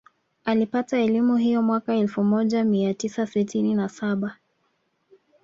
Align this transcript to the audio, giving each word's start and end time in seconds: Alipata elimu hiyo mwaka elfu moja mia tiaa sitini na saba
Alipata 0.45 0.97
elimu 0.97 1.37
hiyo 1.37 1.61
mwaka 1.61 1.95
elfu 1.95 2.23
moja 2.23 2.63
mia 2.63 2.93
tiaa 2.93 3.25
sitini 3.25 3.73
na 3.75 3.89
saba 3.89 4.37